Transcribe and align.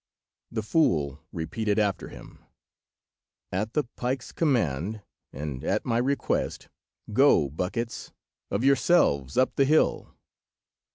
'"The 0.51 0.63
fool 0.63 1.21
repeated 1.31 1.77
after 1.77 2.07
him— 2.07 2.43
"At 3.51 3.73
the 3.73 3.83
pike's 3.95 4.31
command, 4.31 5.03
and 5.31 5.63
at 5.63 5.85
my 5.85 5.99
request, 5.99 6.69
go, 7.13 7.51
buckets, 7.51 8.11
of 8.49 8.63
yourselves 8.63 9.37
up 9.37 9.53
the 9.57 9.65
hill." 9.65 10.15